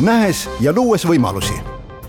[0.00, 1.54] nähes ja luues võimalusi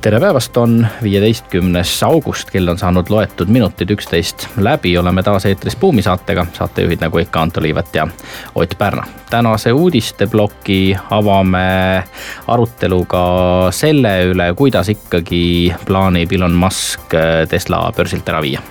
[0.02, 5.76] tere päevast, on viieteistkümnes august, kell on saanud loetud minutid üksteist läbi, oleme taas eetris
[5.76, 8.08] Buumi saatega, saatejuhid nagu ikka Anto Liivet ja
[8.56, 9.04] Ott Pärna.
[9.30, 12.04] tänase uudisteploki avame
[12.48, 13.24] aruteluga
[13.72, 17.16] selle üle, kuidas ikkagi plaanib Elon Musk
[17.50, 18.62] Tesla börsilt ära viia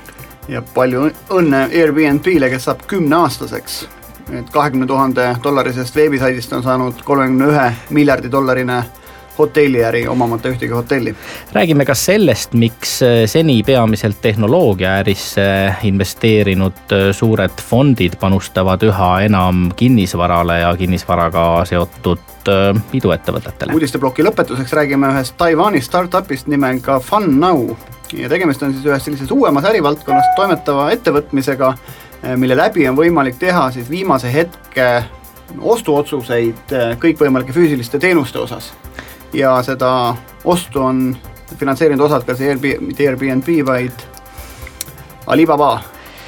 [0.49, 3.89] ja palju õnne Airbnb-le, kes saab kümneaastaseks.
[4.33, 8.85] et kahekümne tuhande dollarisest veebisaidist on saanud kolmekümne ühe miljardi dollarine
[9.39, 11.15] hotelliäri, omamata ühtegi hotelli.
[11.53, 20.77] räägime ka sellest, miks seni peamiselt tehnoloogiaärisse investeerinud suured fondid panustavad üha enam kinnisvarale ja
[20.77, 22.19] kinnisvaraga seotud
[22.93, 23.75] iduettevõtetele.
[23.75, 27.77] uudisteploki lõpetuseks räägime ühest Taiwan'i startup'ist nimega FunNow
[28.13, 31.73] ja tegemist on siis ühes sellises uuemas ärivaldkonnas toimetava ettevõtmisega,
[32.37, 34.87] mille läbi on võimalik teha siis viimase hetke
[35.61, 38.73] ostuotsuseid kõikvõimalike füüsiliste teenuste osas.
[39.37, 41.17] Ja seda ostu on
[41.59, 44.09] finantseerinud osalt ka see Airbnb, mitte Airbnb, vaid
[45.27, 45.79] Alibaba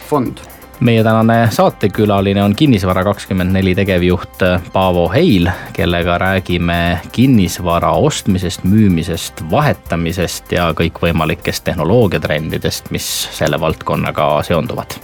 [0.08, 0.44] fond.
[0.80, 9.42] Meie tänane saatekülaline on Kinnisvara kakskümmend neli tegevjuht Paavo Heil, kellega räägime kinnisvara ostmisest, müümisest,
[9.50, 15.00] vahetamisest ja kõikvõimalikest tehnoloogiatrendidest, mis selle valdkonnaga seonduvad.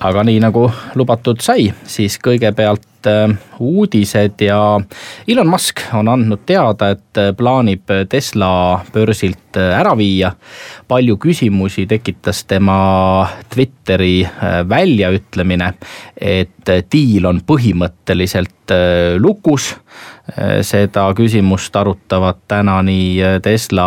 [0.00, 2.89] Aga nii nagu lubatud sai, siis kõigepealt äh,
[3.58, 4.80] uudised ja
[5.28, 10.32] Elon Musk on andnud teada, et äh, plaanib Tesla börsilt äh, ära viia.
[10.88, 14.26] palju küsimusi tekitas tema Twitteri
[14.68, 15.68] väljaütlemine,
[16.16, 18.74] et diil on põhimõtteliselt
[19.18, 19.68] lukus
[20.66, 23.86] seda küsimust arutavad täna nii Tesla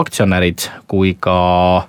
[0.00, 1.86] aktsionärid kui ka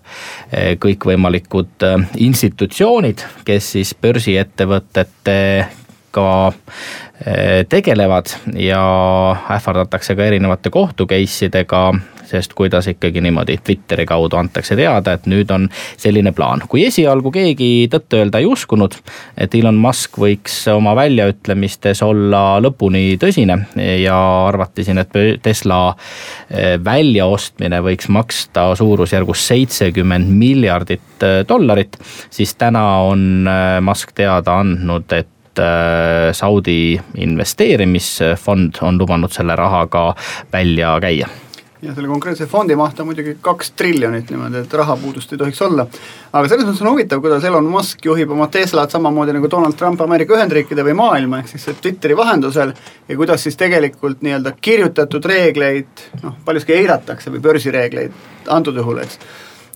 [0.81, 1.85] kõikvõimalikud
[2.21, 5.80] institutsioonid, kes siis börsiettevõtetega
[6.19, 8.81] eh, tegelevad ja
[9.57, 11.89] ähvardatakse ka erinevate kohtu case idega
[12.31, 15.67] sest kuidas ikkagi niimoodi Twitteri kaudu antakse teada, et nüüd on
[15.99, 16.63] selline plaan.
[16.71, 18.95] kui esialgu keegi tõtt-öelda ei uskunud,
[19.37, 23.57] et Elon Musk võiks oma väljaütlemistes olla lõpuni tõsine
[24.03, 24.17] ja
[24.47, 32.85] arvati siin, et Tesla eh, väljaostmine võiks maksta suurusjärgus seitsekümmend miljardit eh, dollarit, siis täna
[33.09, 33.47] on
[33.83, 35.29] Musk teada andnud, et
[36.37, 40.09] Saudi investeerimisfond on lubanud selle raha ka
[40.53, 41.29] välja käia
[41.81, 45.85] ja selle konkreetse fondi maht on muidugi kaks triljonit niimoodi, et rahapuudust ei tohiks olla.
[46.31, 50.01] aga selles mõttes on huvitav, kuidas Elon Musk juhib oma Teslat samamoodi nagu Donald Trump
[50.01, 52.73] Ameerika Ühendriikide või maailma, ehk siis Twitteri vahendusel.
[53.07, 58.13] ja kuidas siis tegelikult nii-öelda kirjutatud reegleid noh, paljuski eiratakse või börsireegleid
[58.49, 59.19] antud juhul, eks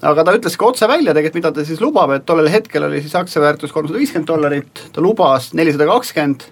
[0.02, 3.02] aga ta ütles ka otse välja tegelikult, mida ta siis lubab, et tollel hetkel oli
[3.04, 6.50] siis aktsiaväärtus kolmsada viiskümmend dollarit, ta lubas nelisada kakskümmend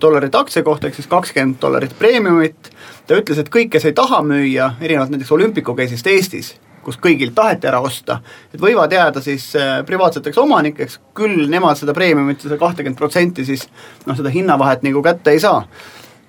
[0.00, 2.72] dollarit aktsia kohta, ehk siis kakskümmend dollarit preemiumit.
[3.06, 6.54] ta ütles, et kõik, kes ei taha müüa, erinevalt näiteks Olümpiku case'ist Eestis,
[6.84, 8.20] kus kõigilt taheti ära osta,
[8.54, 13.64] et võivad jääda siis äh, privaatseteks omanikeks, küll nemad seda preemiumit, seda kahtekümmet protsenti siis
[14.06, 15.64] noh, seda hinnavahet nagu kätte ei saa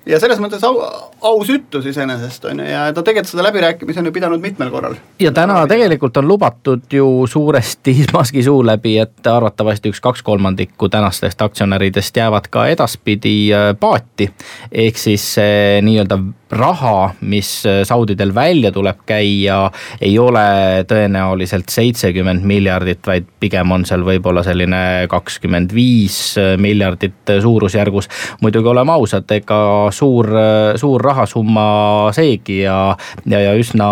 [0.05, 0.79] ja selles mõttes au,
[1.21, 4.95] aus ütlus iseenesest on ju ja ta tegelikult seda läbirääkimisi on ju pidanud mitmel korral.
[5.19, 10.89] ja täna tegelikult on lubatud ju suuresti Musk'i suu läbi, et arvatavasti üks kaks kolmandikku
[10.89, 14.31] tänastest aktsionäridest jäävad ka edaspidi äh, paati.
[14.71, 16.19] ehk siis see nii-öelda
[16.51, 19.59] raha, mis äh, saudidel välja tuleb käia,
[20.01, 27.35] ei ole tõenäoliselt seitsekümmend miljardit, vaid pigem on seal võib-olla selline kakskümmend viis äh, miljardit
[27.41, 28.09] suurusjärgus.
[28.41, 29.59] muidugi oleme ausad, ega
[29.93, 31.67] suur, äh, suur rahasumma
[32.15, 32.79] seegi ja,
[33.25, 33.89] ja, ja üsna,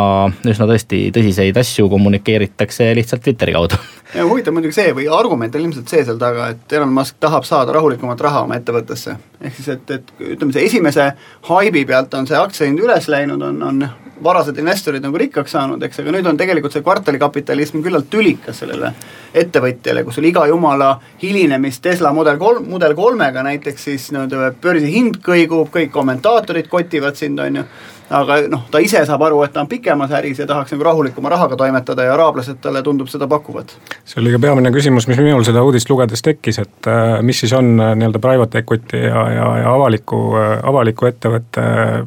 [0.47, 3.77] üsna tõesti tõsiseid asju kommunikeeritakse lihtsalt Twitteri kaudu
[4.15, 7.75] huvitav muidugi see või argument on ilmselt see seal taga, et Elon Musk tahab saada
[7.75, 9.17] rahulikumat raha oma ettevõttesse.
[9.41, 11.11] ehk siis, et, et ütleme, see esimese
[11.49, 13.87] haibi pealt on see aktsiahind üles läinud, on, on
[14.23, 18.93] varased investorid nagu rikkaks saanud, eks, aga nüüd on tegelikult see kvartalikapitalism küllalt tülikas sellele
[19.37, 25.21] ettevõtjale, kus oli iga jumala hilinemist Tesla Model kolm, Model kolmega näiteks siis nii-öelda börsihind
[25.25, 27.67] kõigub, kõik kommentaatorid kotivad sind, on ju
[28.09, 31.31] aga noh, ta ise saab aru, et ta on pikemas äris ja tahaks nagu rahulikuma
[31.33, 33.75] rahaga toimetada ja araablased talle tundub seda pakuvat.
[34.07, 37.53] See oli ka peamine küsimus, mis minul seda uudist lugedes tekkis, et äh, mis siis
[37.57, 41.63] on äh, nii-öelda private equity ja, ja, ja avaliku, äh, avaliku ettevõtte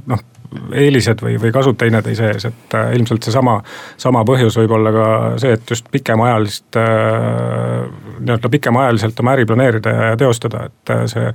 [0.09, 0.25] noh,
[0.75, 3.61] eelised või, või kasud teineteise ees, et ilmselt seesama,
[4.01, 5.05] sama põhjus võib olla ka
[5.39, 11.29] see, et just pikemaajalist nii-öelda pikemaajaliselt oma äri planeerida ja teostada, et see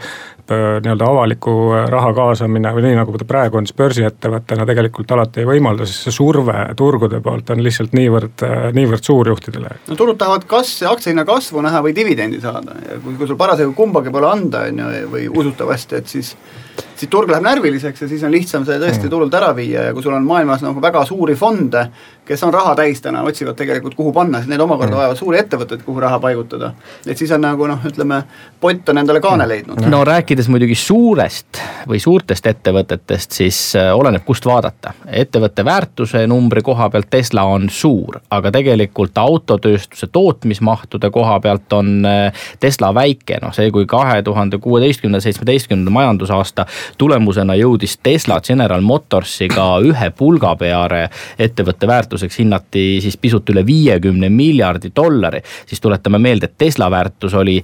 [0.51, 1.53] nii-öelda avaliku
[1.89, 6.05] raha kaasamine või nii, nagu ta praegu on, siis börsiettevõttena tegelikult alati ei võimalda, sest
[6.05, 8.45] see surve turgude poolt on lihtsalt niivõrd,
[8.77, 9.73] niivõrd suur juhtidele.
[9.89, 13.73] no turud tahavad kas aktsiahinna kasvu näha või dividendi saada ja kui, kui sul parasjagu
[13.77, 16.35] kumbagi pole anda, on ju, või usutavasti, et siis
[16.95, 19.11] siis turg läheb närviliseks ja siis on lihtsam see tõesti mm.
[19.11, 21.85] turult ära viia ja kui sul on maailmas nagu väga suuri fonde,
[22.25, 24.99] kes on raha täis täna, otsivad tegelikult, kuhu panna, siis need omakorda mm.
[25.01, 26.71] vajavad suuri ettevõtteid, kuhu raha paigutada.
[27.07, 28.21] et siis on nagu noh, ütleme,
[28.61, 29.49] pott on endale kaane mm.
[29.49, 29.89] leidnud.
[29.91, 34.93] no rääkides muidugi suurest või suurtest ettevõtetest, siis äh, oleneb, kust vaadata.
[35.05, 42.05] ettevõtte väärtuse numbri koha pealt Tesla on suur, aga tegelikult autotööstuse tootmismahtude koha pealt on
[42.05, 46.65] äh, Tesla väike, noh see, kui kahe tuhande kuueteistkümnenda, seitsmeteistkümnenda majandusaasta
[46.97, 51.05] tulemusena jõudis Tesla General Motorsiga ühe pulga peale.
[51.39, 57.33] Ettevõtte väärtuseks hinnati siis pisut üle viiekümne miljardi dollari, siis tuletame meelde, et Tesla väärtus
[57.33, 57.59] oli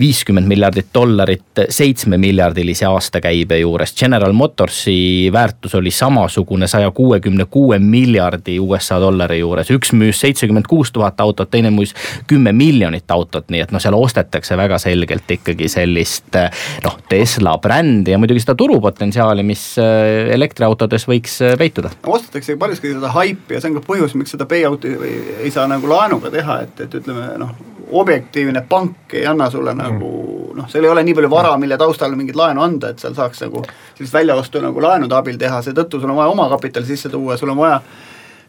[0.00, 3.94] viiskümmend miljardit dollarit seitsme miljardilise aastakäibe juures.
[3.96, 10.68] General Motorsi väärtus oli samasugune saja kuuekümne kuue miljardi USA dollari juures, üks müüs seitsekümmend
[10.68, 11.94] kuus tuhat autot, teine müüs
[12.26, 16.38] kümme miljonit autot, nii et noh, seal ostetakse väga selgelt ikkagi sellist
[16.84, 21.92] noh, Tesla brändi ja muidugi seda turupotentsiaali, mis äh, elektriautodes võiks äh, peituda.
[22.06, 24.96] ostetakse paljuski seda haipi ja see on ka põhjus, miks seda payout'i
[25.40, 27.54] ei saa nagu laenuga teha, et, et ütleme noh
[27.92, 29.80] objektiivne pank ei anna sulle mm.
[29.90, 30.10] Nagu
[30.56, 33.42] noh, seal ei ole nii palju vara, mille taustal mingit laenu anda, et seal saaks
[33.44, 37.52] nagu sellist väljaostu nagu laenude abil teha, seetõttu sul on vaja omakapitali sisse tuua, sul
[37.54, 37.80] on vaja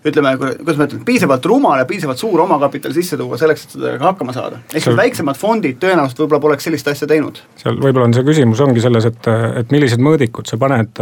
[0.05, 4.07] ütleme, kuidas ma ütlen, piisavalt rumal ja piisavalt suur omakapital sisse tuua selleks, et sellega
[4.09, 4.61] hakkama saada.
[4.73, 7.41] ehk siis väiksemad fondid tõenäoliselt võib-olla poleks sellist asja teinud.
[7.61, 9.29] seal võib-olla on see küsimus ongi selles, et,
[9.61, 11.01] et millised mõõdikud sa paned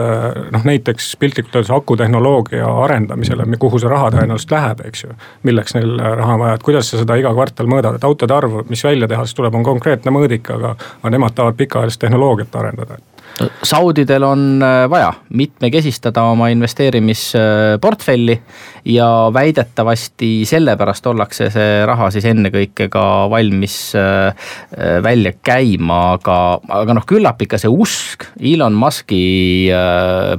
[0.56, 5.16] noh, näiteks piltlikult öeldes akutehnoloogia arendamisele, kuhu see raha tõenäoliselt läheb, eks ju.
[5.48, 8.60] milleks neil raha on vaja, et kuidas sa seda iga kvartal mõõdad, et autode arv,
[8.70, 13.00] mis välja tehas tuleb, on konkreetne mõõdik, aga, aga nemad tahavad pikaajalist tehnoloogiat arendada
[13.64, 18.42] Saudidel on äh, vaja mitmekesistada oma investeerimisportfelli
[18.86, 26.60] ja väidetavasti sellepärast ollakse see raha siis ennekõike ka valmis äh, äh, välja käima, aga,
[26.82, 29.72] aga noh, küllap ikka see usk Elon Musk'i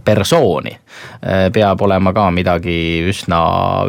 [0.04, 0.76] persooni
[1.52, 2.76] peab olema ka midagi
[3.10, 3.40] üsna,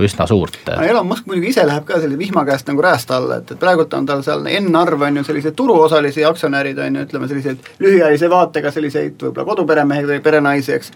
[0.03, 0.59] üsna suurt.
[0.83, 3.93] Elon Musk muidugi ise läheb ka selle vihma käest nagu räästa alla, et, et praegult
[3.97, 8.71] on tal seal N-arv on ju selliseid turuosalisi aktsionärid on ju, ütleme selliseid lühiajalise vaatega
[8.71, 10.91] selliseid võib-olla koduperemehi või perenaisi, eks.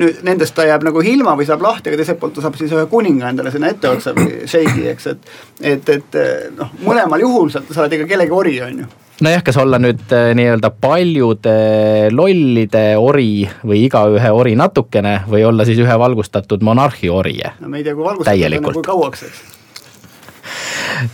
[0.00, 2.74] nüüd nendest ta jääb nagu ilma või saab lahti, aga teiselt poolt ta saab siis
[2.74, 5.32] ühe kuninga endale sinna etteotsa või šeigi, eks, et.
[5.74, 6.20] et, et
[6.58, 10.10] noh, mõlemal juhul sa, sa oled ikka kellegi ori, on ju nojah, kas olla nüüd
[10.12, 11.56] äh, nii-öelda paljude
[12.10, 17.38] lollide ori või igaühe ori natukene või olla siis ühe valgustatud monarhi ori?
[17.60, 19.44] no me ei tea, kui valgustatud on ja kui kauaks, eks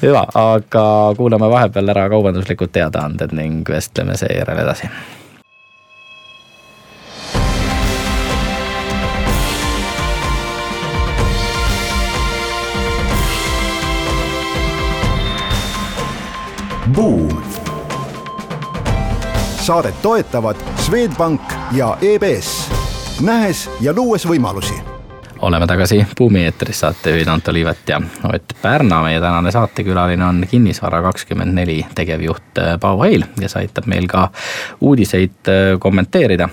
[0.03, 0.85] hüva, aga
[1.17, 4.91] kuulame vahepeal ära kaubanduslikud teadaanded ning vestleme seejärel edasi
[16.91, 17.50] Buum.
[19.71, 21.41] Saadet toetavad Swedbank
[21.73, 22.71] ja EBS,
[23.23, 24.75] nähes ja luues võimalusi
[25.47, 28.01] oleme tagasi Buumi eetris, saatejuhid Anto Liivet ja
[28.33, 28.99] Ott Pärna.
[29.03, 34.29] meie tänane saatekülaline on Kinnisvara kakskümmend neli tegevjuht äh, Paavo Heil, kes aitab meil ka
[34.81, 36.49] uudiseid äh, kommenteerida.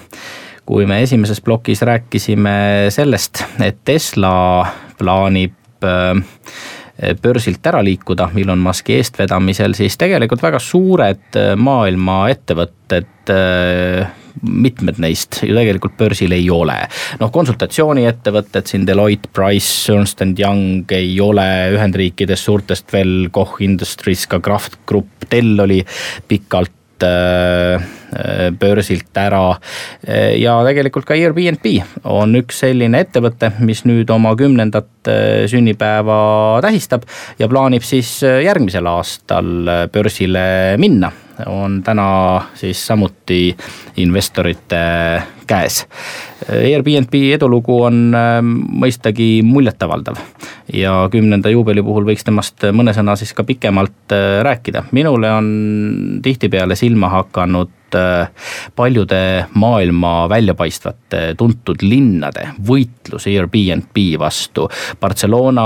[0.65, 6.21] kui me esimeses plokis rääkisime sellest, et Tesla plaanib äh,
[7.21, 14.07] börsilt ära liikuda Elon Musk'i eestvedamisel, siis tegelikult väga suured eh, maailma ettevõtted eh,
[14.41, 16.77] mitmed neist ju tegelikult börsil ei ole.
[17.21, 24.27] noh, konsultatsiooniettevõtted siin Deloitte, Price, Ernst and Young ei ole Ühendriikides suurtest veel, Koch Industries,
[24.29, 25.83] ka Kraft Group, Dell oli
[26.27, 26.76] pikalt
[28.59, 29.57] börsilt ära.
[30.39, 31.65] ja tegelikult ka Airbnb
[32.07, 35.11] on üks selline ettevõte, mis nüüd oma kümnendat
[35.51, 36.17] sünnipäeva
[36.63, 37.03] tähistab
[37.39, 40.47] ja plaanib siis järgmisel aastal börsile
[40.79, 41.11] minna
[41.45, 43.55] on täna siis samuti
[44.01, 44.83] investorite
[45.47, 45.85] käes.
[46.47, 50.19] Airbnb edulugu on ähm, mõistagi muljetavaldav
[50.73, 54.83] ja kümnenda juubeli puhul võiks temast mõne sõna siis ka pikemalt äh, rääkida.
[54.91, 55.49] minule on
[56.23, 58.29] tihtipeale silma hakanud äh,
[58.75, 64.67] paljude maailma väljapaistvate tuntud linnade võitlus Airbnb vastu.
[65.01, 65.63] Barcelona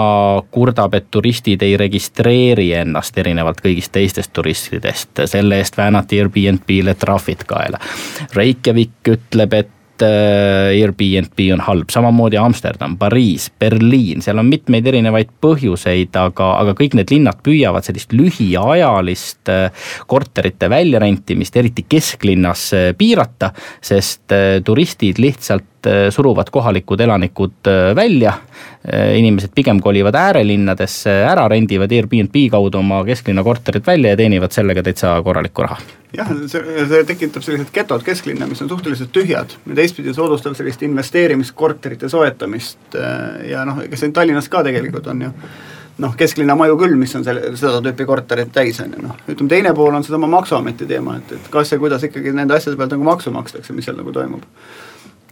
[0.51, 7.45] kurdab, et turistid ei registreeri ennast erinevalt kõigist teistest turistidest, selle eest väänati Airbnb-le trahvid
[7.49, 7.81] kaela.
[8.35, 9.70] Reykjavik ütleb, et
[10.05, 16.97] Airbnb on halb, samamoodi Amsterdam, Pariis, Berliin, seal on mitmeid erinevaid põhjuseid, aga, aga kõik
[16.99, 19.51] need linnad püüavad sellist lühiajalist
[20.11, 25.70] korterite väljarentimist, eriti kesklinnas piirata, sest turistid lihtsalt
[26.13, 28.33] suruvad kohalikud elanikud välja.
[29.15, 34.81] inimesed pigem kolivad äärelinnadesse ära, rendivad Airbnb kaudu oma kesklinna korterid välja ja teenivad sellega
[34.83, 35.77] täitsa korralikku raha.
[36.17, 39.53] Jah, see, see tekitab sellised getod kesklinna, mis on suhteliselt tühjad.
[39.69, 42.97] Ja teistpidi soodustab sellist investeerimist, korterite soetamist
[43.47, 45.31] ja noh, ega see Tallinnas ka tegelikult on ju
[46.01, 49.51] noh, kesklinna maju küll, mis on selle, seda tüüpi korterid täis, on ju noh, ütleme
[49.51, 52.95] teine pool on seesama Maksuameti teema, et, et kas ja kuidas ikkagi nende asjade pealt
[52.95, 54.47] nagu maksu makstakse, mis seal nagu toimub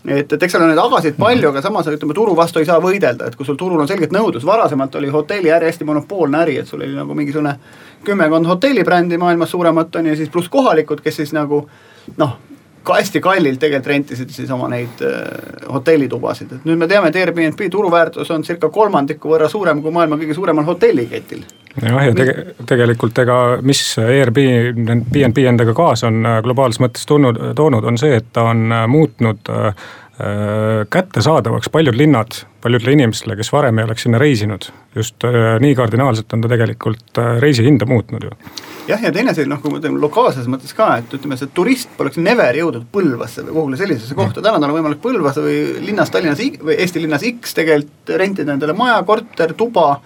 [0.10, 2.82] et, et eks seal on neid agasid palju, aga samas ütleme, turu vastu ei saa
[2.84, 6.68] võidelda, et kui sul turul on selgelt nõudlus, varasemalt oli hotelliäri hästi monopoolne äri, et
[6.68, 7.56] sul oli nagu mingisugune
[8.06, 11.64] kümmekond hotellibrändi maailmas suuremat on ju, siis pluss kohalikud, kes siis nagu
[12.18, 12.38] noh,
[12.84, 15.24] ka hästi kallilt tegelikult rentisid siis oma neid äh,
[15.74, 20.18] hotellitubasid, et nüüd me teame, et Airbnb turuväärtus on circa kolmandiku võrra suurem kui maailma
[20.20, 21.44] kõige suuremal hotelliketil.
[21.84, 27.88] Jah, ja tege-, tegelikult ega mis Airbnb endaga kaasa on äh, globaalses mõttes tulnud, toonud,
[27.90, 29.74] on see, et ta on äh, muutnud äh,
[30.90, 34.66] kättesaadavaks paljud linnad paljudele inimestele, kes varem ei oleks sinna reisinud.
[34.96, 35.24] just
[35.60, 38.32] nii kardinaalselt on ta tegelikult äh, reisihinda muutnud ju.
[38.88, 41.94] jah, ja teine asi noh, kui me ütleme lokaalses mõttes ka, et ütleme, see turist
[41.98, 46.12] poleks never jõudnud Põlvasse või kuhugile sellisesse kohta, täna tal on võimalik Põlvas või linnas
[46.12, 50.02] Tallinnas või Eesti linnas X tegelikult rentida endale maja, korter, tuba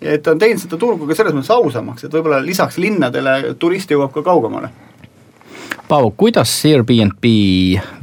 [0.00, 3.90] et ta on teinud seda turgu ka selles mõttes ausamaks, et võib-olla lisaks linnadele turist
[3.90, 4.70] jõuab ka kaugemale
[5.88, 7.26] Paavo, kuidas Airbnb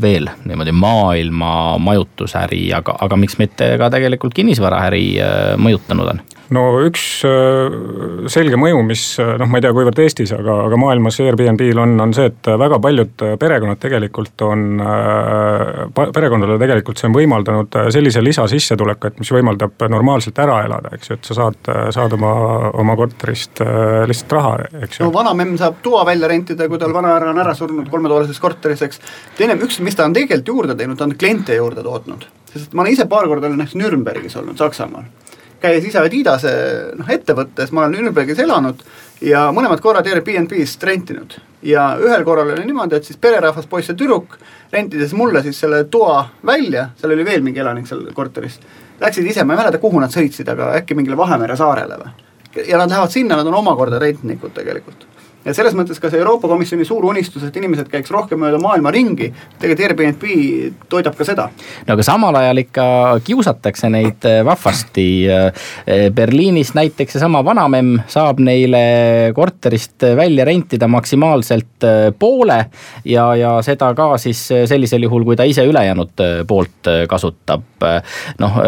[0.02, 6.24] veel niimoodi maailma majutusäri, aga, aga miks mitte ka tegelikult kinnisvaraäri äh, mõjutanud on?
[6.54, 7.74] no üks äh,
[8.32, 11.98] selge mõju, mis äh, noh, ma ei tea, kuivõrd Eestis, aga, aga maailmas Airbnb-l on,
[12.06, 14.80] on see, et väga paljud perekonnad tegelikult on,
[15.96, 21.32] perekondadele tegelikult see on võimaldanud sellise lisasissetulekut, mis võimaldab normaalselt ära elada, eks ju, et
[21.32, 22.34] sa saad, saad oma,
[22.80, 23.63] oma korterist
[24.08, 25.08] lihtsalt raha, eks ju.
[25.08, 29.01] no vanamemm saab toa välja rentida, kui tal vanahärra on ära surnud kolmetoalises korteris, eks.
[29.38, 32.86] teine, üks, mis ta on tegelikult juurde teinud, ta on kliente juurde tootnud, sest ma
[32.86, 35.10] olen ise paar korda olen näiteks Nürnbergis olnud, Saksamaal
[35.63, 36.51] käies ise Adidase
[37.00, 38.82] noh ettevõttes, ma olen Nürnbergis elanud
[39.24, 41.38] ja mõlemad korrad Airbnb-st rentinud.
[41.63, 44.36] ja ühel korral oli niimoodi, et siis pererahvas, poiss ja tüdruk,
[44.72, 48.60] rentides mulle siis selle toa välja, seal oli veel mingi elanik seal korteris.
[49.00, 52.13] Läksid ise, ma ei mäleta, kuhu nad sõitsid, aga äkki mingile Vahemere saarele või?
[52.68, 55.08] ja nad lähevad sinna, nad on omakorda rentnikud tegelikult
[55.46, 58.92] ja selles mõttes ka see Euroopa Komisjoni suur unistus, et inimesed käiks rohkem mööda maailma
[58.94, 61.50] ringi, tegelikult Airbnb toidab ka seda.
[61.88, 62.86] no aga samal ajal ikka
[63.28, 65.08] kiusatakse neid äh, vahvasti.
[65.28, 68.84] Äh, Berliinis näiteks seesama vanamemm saab neile
[69.36, 72.60] korterist välja rentida maksimaalselt äh, poole
[73.06, 77.64] ja, ja seda ka siis sellisel juhul, kui ta ise ülejäänud poolt kasutab.
[78.40, 78.60] noh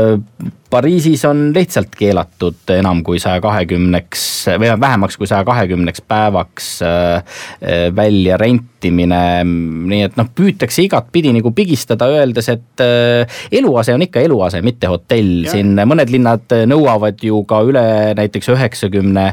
[0.75, 4.23] Pariisis on lihtsalt keelatud enam kui saja kahekümneks
[4.59, 7.17] või vähemaks kui saja kahekümneks päevaks äh,
[7.61, 9.21] äh, välja rentimine.
[9.45, 14.89] nii et noh, püütakse igatpidi nagu pigistada, öeldes, et äh, eluase on ikka eluase, mitte
[14.91, 17.85] hotell, siin mõned linnad nõuavad ju ka üle
[18.17, 19.27] näiteks üheksakümne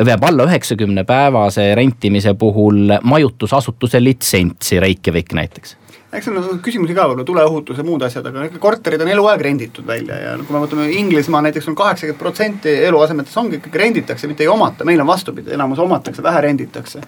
[0.00, 5.79] peab alla üheksakümne päevase rentimise puhul majutusasutuse litsentsi, Reykjavik näiteks
[6.12, 9.86] eks seal on küsimusi ka võib-olla, tuleohutus ja muud asjad, aga korterid on eluaeg renditud
[9.86, 14.44] välja ja kui me võtame Inglismaa näiteks on kaheksakümmend protsenti eluasemetes ongi ikkagi renditakse, mitte
[14.46, 17.02] ei omata, meil on vastupidi, enamus omatakse, vähe renditakse.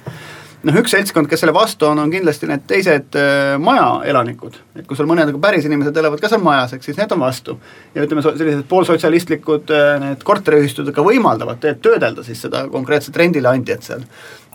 [0.63, 4.95] noh, üks seltskond, kes selle vastu on, on kindlasti need teised äh, majaelanikud, et kui
[4.95, 7.57] sul mõned nagu päris inimesed elavad ka seal majas, eks siis need on vastu.
[7.97, 14.07] ja ütleme, sellised poolsotsialistlikud äh, need korteriühistud ka võimaldavad töödelda siis seda konkreetset rendileandjat seal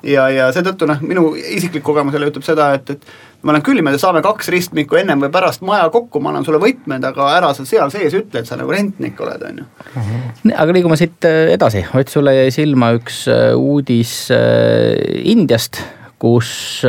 [0.05, 3.81] ja, ja seetõttu noh, minu isiklik kogemus jälle ütleb seda, et, et ma olen küll,
[3.85, 7.51] me saame kaks ristmikku ennem või pärast maja kokku, ma annan sulle võtmed, aga ära
[7.57, 9.67] sa seal sees ütle, et sa nagu rentnik oled, on ju.
[10.53, 14.97] aga liigume siit äh, edasi, Ott, sulle jäi silma üks äh, uudis äh,
[15.31, 15.81] Indiast,
[16.17, 16.81] kus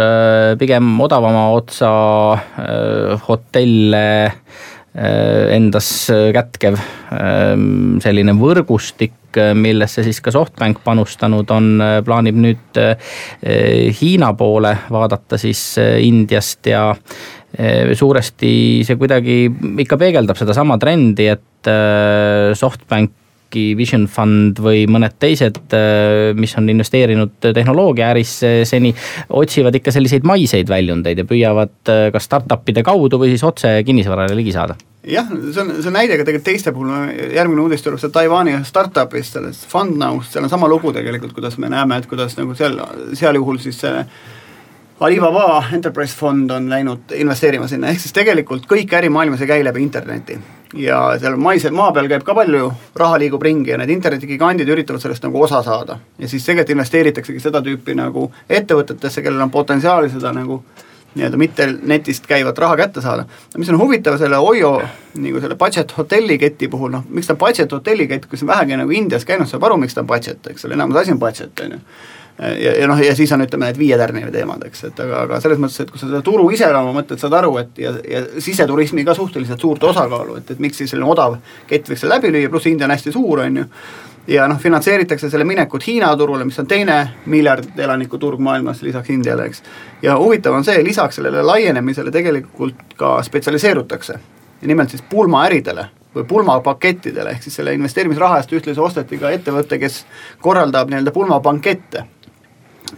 [0.57, 1.91] pigem odavama otsa
[3.27, 4.07] hotelle
[4.97, 5.91] endas
[6.33, 6.79] kätkev
[8.01, 9.18] selline võrgustik
[9.55, 13.13] millesse siis ka SoftBank panustanud on, äh, plaanib nüüd äh,
[14.01, 16.91] Hiina poole vaadata siis Indiast ja
[17.97, 18.51] suuresti
[18.85, 19.39] see kuidagi
[19.81, 21.71] ikka peegeldab sedasama trendi, et
[22.61, 23.15] SoftBank
[23.49, 25.57] äkki Vision Fund või mõned teised,
[26.37, 28.93] mis on investeerinud tehnoloogiaärisse seni,
[29.31, 34.53] otsivad ikka selliseid maiseid väljundeid ja püüavad kas startup'ide kaudu või siis otse kinnisvarale ligi
[34.53, 34.77] saada
[35.09, 36.91] jah, see on, see on näide ka tegelikult teiste puhul,
[37.35, 41.71] järgmine uudis tuleb see Taiwan'i startup'ist, sellest FundNow'st, seal on sama lugu tegelikult, kuidas me
[41.73, 42.79] näeme, et kuidas nagu seal,
[43.19, 44.05] seal juhul siis see
[45.01, 49.83] Alibaba Enterprise fond on läinud investeerima sinna, ehk siis tegelikult kõik ärimaailmas ei käi läbi
[49.85, 50.39] interneti.
[50.75, 55.01] ja seal maise, maa peal käib ka palju, raha liigub ringi ja need internetigigandid üritavad
[55.01, 55.99] sellest nagu osa saada.
[56.19, 60.63] ja siis tegelikult investeeritaksegi seda tüüpi nagu ettevõtetesse, kellel on potentsiaali seda nagu
[61.15, 63.25] nii-öelda mitte netist käivat raha kätte saada.
[63.57, 64.77] mis on huvitav selle Oyo
[65.15, 68.91] nagu selle budget hotelliketi puhul, noh miks ta on budget hotellikett, kui sa vähegi nagu
[68.91, 71.77] Indias käinud, saab aru, miks ta on budget, eks ole, enamus asi on budget, on
[71.79, 71.81] ju
[72.39, 75.59] ja, ja noh, ja siis on, ütleme, need viietärniga teemad, eks, et aga, aga selles
[75.63, 79.17] mõttes, et kui sa seda turu iseloomu mõtled, saad aru, et ja, ja siseturismi ka
[79.19, 81.39] suhteliselt suurt osakaalu, et, et miks siis selline odav
[81.71, 83.67] kett võiks seal läbi lüüa, pluss India on hästi suur, on ju,
[84.29, 89.11] ja noh, finantseeritakse selle minekut Hiina turule, mis on teine miljard elaniku turg maailmas lisaks
[89.11, 89.63] Indiale, eks.
[90.03, 94.19] ja huvitav on see, lisaks sellele laienemisele tegelikult ka spetsialiseerutakse.
[94.63, 100.05] nimelt siis pulmaäridele või pulmapakettidele, ehk siis selle investeerimisraha eest ühtlasi osteti ka ettevõte, kes
[100.43, 102.05] korraldab nii-öelda pulmabankette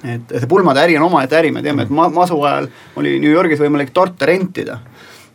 [0.05, 3.33] et see pulmade äri on omaette äri, me teame, et ma-, masu ajal oli New
[3.33, 4.79] Yorgis võimalik torte rentida.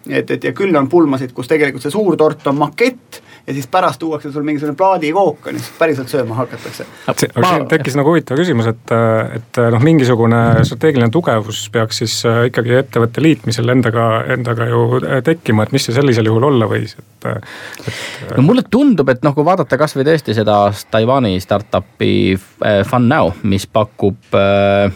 [0.10, 3.68] et, et ja küll on pulmasid, kus tegelikult see suur tort on makett ja siis
[3.68, 6.86] pärast tuuakse sul mingisugune plaadikook on ju, siis päriselt sööma hakatakse.
[7.08, 8.94] aga siin tekkis nagu huvitav küsimus, et,
[9.38, 15.22] et noh, mingisugune strateegiline tugevus peaks siis äh, ikkagi ettevõtte liitmisel endaga, endaga ju äh,
[15.26, 18.36] tekkima, et mis see sellisel juhul olla võis, et, et.
[18.38, 23.68] no mulle tundub, et noh, kui vaadata kasvõi tõesti seda Taiwan'i startup'i äh, FunNow, mis
[23.68, 24.92] pakub äh,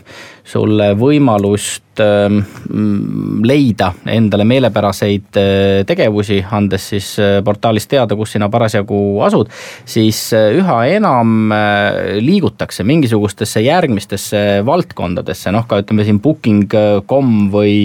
[0.50, 2.40] sulle võimalust ähm,
[3.46, 7.12] leida endale meelepäraseid äh, tegevusi, andes siis
[7.46, 9.52] portaalis teada, kus sina parasjagu asud,
[9.86, 11.54] siis üha enam
[12.24, 17.78] liigutakse mingisugustesse järgmistesse valdkondadesse, noh ka ütleme siin booking.com või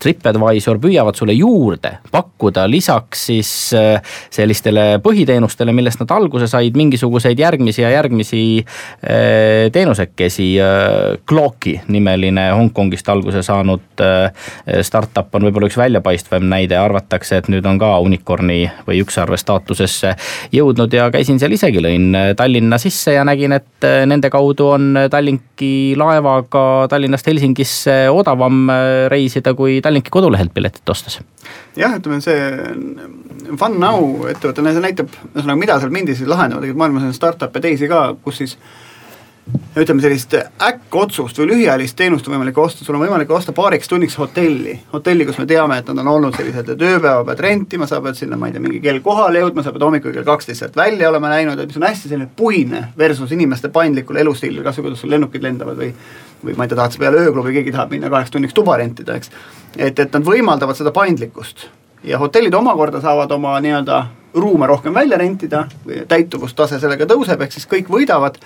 [0.00, 7.82] TripAdvisor püüavad sulle juurde pakkuda lisaks siis sellistele põhiteenustele, millest nad alguse said, mingisuguseid järgmisi
[7.82, 8.42] ja järgmisi
[9.72, 10.48] teenusekesi,
[11.28, 14.32] Clocki nimeline Hongkongist alguse saanud äh,
[14.82, 20.14] startup on võib-olla üks väljapaistvam näide, arvatakse, et nüüd on ka unicorn'i või ükssarve staatusesse
[20.54, 25.04] jõudnud ja käisin seal isegi, lõin Tallinna sisse ja nägin, et äh, nende kaudu on
[25.10, 31.20] Tallinki laevaga Tallinnast Helsingisse odavam äh, reisida kui Tallinki kodulehelt piletit ostes.
[31.76, 32.38] jah, ütleme see
[33.48, 37.88] FunNow ettevõte, see näitab, ühesõnaga, mida seal mindis siis lahendavad, tegelikult maailmas on startup'e teisi
[37.90, 38.56] ka, kus siis
[39.78, 44.16] ütleme sellist äkkotsust või lühiajalist teenust on võimalik osta, sul on võimalik osta paariks tunniks
[44.18, 44.76] hotelli.
[44.92, 48.18] hotelli, kus me teame, et nad on olnud sellised, et ööpäeva pead rentima, sa pead
[48.18, 51.10] sinna, ma ei tea, mingi kell kohale jõudma, sa pead hommikul kell kaksteist sealt välja
[51.10, 55.02] olema näinud, et mis on hästi selline puine versus inimeste paindlikul elustiilil, kas või kuidas
[55.04, 55.92] sul lennukid lendavad või
[56.44, 59.18] või ma ei tea, tahad sa peale ööklubi, keegi tahab minna kaheks tunniks tuba rentida,
[59.18, 59.30] eks.
[59.76, 61.66] et, et nad võimaldavad seda paindlikkust
[62.04, 65.64] ja hotellid omakorda saavad oma nii-öelda ruume rohkem välja rentida,
[66.08, 68.38] täituvustase sellega tõuseb, ehk siis kõik võidavad.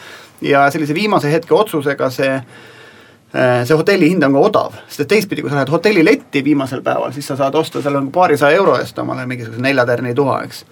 [0.42, 5.12] Ja sellise viimase hetke otsusega see äh, see hotelli hind on ka odav, sest et
[5.12, 8.98] teistpidi, kui sa lähed hotelliletti viimasel päeval, siis sa saad osta seal paarisaja euro eest
[8.98, 10.64] omale mingisuguse neljatärni tuha, eks.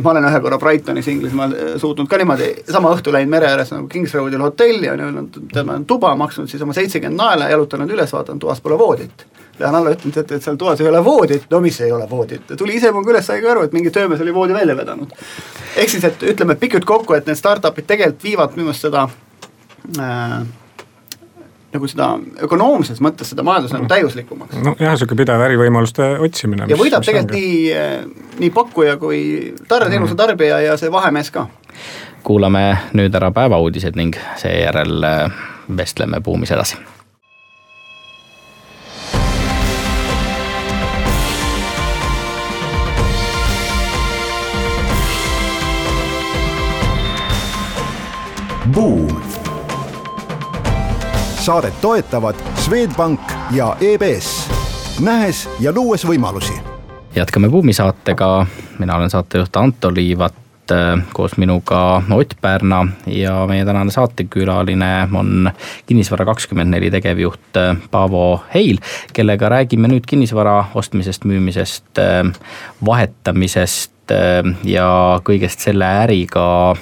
[0.00, 3.72] ma olen ühe korra Brightonis Inglismaal äh, suutnud ka niimoodi sama õhtu läinud mere ääres
[3.76, 7.52] nagu Kings Roadil hotelli on ju, tead ma olen tuba maksnud siis oma seitsekümmend naela,
[7.52, 9.26] jalutanud üles, vaatan toas pole voodit
[9.58, 12.48] Lähen alla, ütlen, et, et seal toas ei ole voodit, no mis ei ole voodit,
[12.58, 15.14] tuli ise minuga üles, sai ka aru, et mingi töömees oli voodi välja vedanud.
[15.76, 19.06] ehk siis, et ütleme pikalt kokku, et need startup'id tegelikult viivad minu meelest seda
[20.00, 20.42] äh,
[21.74, 22.08] nagu seda
[22.46, 24.56] ökonoomses mõttes seda majandust nagu täiuslikumaks.
[24.62, 26.68] nojah, sihuke pidev ärivõimaluste otsimine.
[26.70, 27.70] ja võidab tegelikult nii,
[28.42, 29.20] nii pakkuja kui
[29.68, 31.48] teenuse tarbija ja see vahemees ka.
[32.26, 36.78] kuulame nüüd ära päevauudised ning seejärel äh, vestleme Buumis edasi
[48.74, 49.22] Buum.
[51.40, 54.50] saadet toetavad Swedbank ja EBS,
[55.00, 56.52] nähes ja luues võimalusi.
[57.16, 58.46] jätkame Buumi saatega,
[58.78, 60.34] mina olen saatejuht Anto Liivat
[61.12, 65.50] koos minuga Ott Pärna ja meie tänane saatekülaline on
[65.86, 68.78] Kinnisvara kakskümmend neli tegevjuht Paavo Heil,
[69.12, 72.00] kellega räägime nüüd kinnisvara ostmisest, müümisest,
[72.86, 73.93] vahetamisest Äh,
[74.68, 74.88] ja
[75.24, 76.74] kõigest selle äriga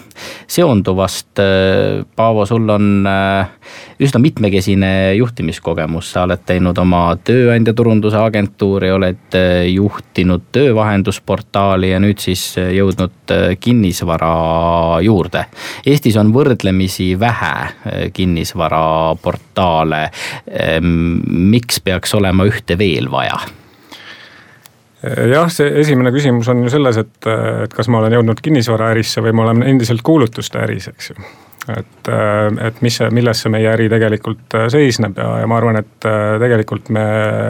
[0.51, 1.39] seonduvast.
[1.39, 3.53] Äh, Paavo, sul on äh,
[4.03, 9.39] üsna mitmekesine juhtimiskogemus, sa oled teinud oma tööandja turunduse agentuuri, oled
[9.71, 14.35] juhtinud töövahendusportaali ja nüüd siis jõudnud kinnisvara
[15.07, 15.47] juurde.
[15.87, 20.05] Eestis on võrdlemisi vähe kinnisvaraportaale.
[21.31, 23.41] miks peaks olema ühte veel vaja?
[25.03, 27.31] Jah, see esimene küsimus on ju selles, et,
[27.65, 31.17] et kas ma olen jõudnud kinnisvaraärisse või ma olen endiselt kuulutuste äris, eks ju.
[31.75, 32.13] et,
[32.69, 36.09] et mis milles see meie äri tegelikult seisneb ja, ja ma arvan, et
[36.43, 37.07] tegelikult me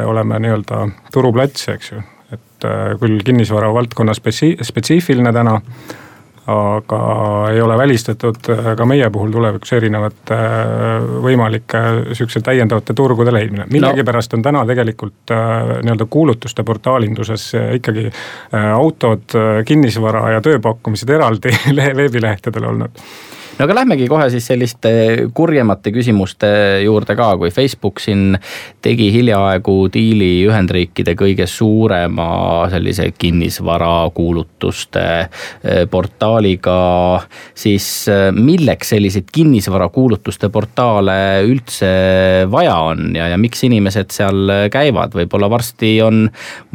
[0.08, 2.04] oleme nii-öelda turuplats, eks ju.
[2.32, 2.68] et
[3.00, 5.58] küll kinnisvara valdkonna spetsi-, spetsiifiline täna
[6.46, 7.00] aga
[7.52, 13.66] ei ole välistatud äh, ka meie puhul tulevikus erinevate äh, võimalike sihukese täiendavate turgude leidmine.
[13.70, 18.10] millegipärast on täna tegelikult äh, nii-öelda kuulutuste portaalinduses ikkagi
[18.74, 19.34] autod,
[19.66, 21.54] kinnisvara ja tööpakkumised eraldi
[22.00, 22.98] veebilehtedel olnud
[23.58, 24.90] no aga lähmegi kohe siis selliste
[25.34, 26.48] kurjemate küsimuste
[26.84, 28.36] juurde ka, kui Facebook siin
[28.84, 32.28] tegi hiljaaegu diili Ühendriikide kõige suurema
[32.72, 36.76] sellise kinnisvarakuulutuste eh, portaaliga,
[37.54, 41.92] siis eh, milleks selliseid kinnisvarakuulutuste portaale üldse
[42.52, 46.24] vaja on ja, ja miks inimesed seal käivad, võib-olla varsti on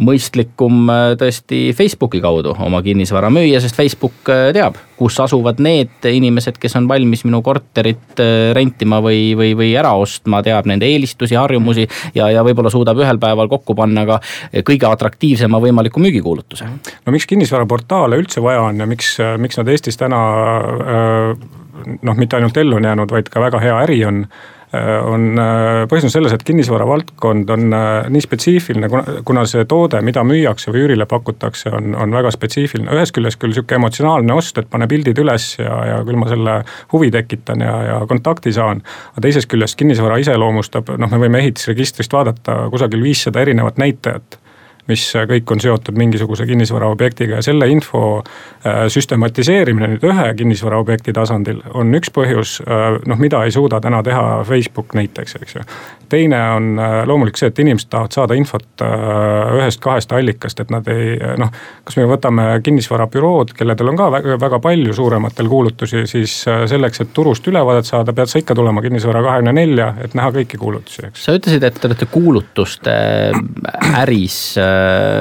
[0.02, 6.58] mõistlikum eh, tõesti Facebooki kaudu oma kinnisvara müüa, sest Facebook teab, kus asuvad need inimesed,
[6.62, 11.38] kes on valmis minu korterit äh, rentima või, või, või ära ostma, teab nende eelistusi,
[11.38, 14.20] harjumusi ja, ja võib-olla suudab ühel päeval kokku panna ka
[14.68, 16.68] kõige atraktiivsema võimaliku müügikuulutuse.
[17.06, 20.20] no miks kinnisvaraportaale üldse vaja on ja miks, miks nad Eestis täna
[20.58, 21.48] äh,
[22.02, 25.86] noh, mitte ainult ellu on jäänud, vaid ka väga hea äri on Äh, on, äh,
[25.88, 28.90] põhjus on selles, et kinnisvara valdkond on äh, nii spetsiifiline,
[29.28, 32.92] kuna see toode, mida müüakse või üürile pakutakse, on, on väga spetsiifiline.
[32.92, 36.58] ühest küljest küll sihuke emotsionaalne ost, et pane pildid üles ja, ja küll ma selle
[36.92, 38.84] huvi tekitan ja, ja kontakti saan.
[39.14, 44.42] aga teisest küljest kinnisvara iseloomustab, noh, me võime ehitusregistrist vaadata kusagil viissada erinevat näitajat
[44.88, 51.60] mis kõik on seotud mingisuguse kinnisvaraobjektiga ja selle info äh, süstematiseerimine nüüd ühe kinnisvaraobjekti tasandil
[51.76, 55.66] on üks põhjus, äh, noh, mida ei suuda täna teha Facebook näiteks, eks ju.
[56.10, 61.18] teine on äh, loomulik see, et inimesed tahavad saada infot ühest-kahest allikast, et nad ei
[61.40, 61.52] noh,
[61.88, 67.14] kas me võtame kinnisvarabürood, kelledel on ka väga, väga palju suurematel kuulutusi, siis selleks, et
[67.16, 71.26] turust ülevaadet saada, pead sa ikka tulema kinnisvara kahekümne nelja, et näha kõiki kuulutusi, eks.
[71.28, 72.96] sa ütlesid, et te olete kuulutuste
[73.98, 74.40] äris